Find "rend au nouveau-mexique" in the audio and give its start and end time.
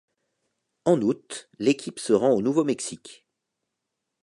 2.11-3.27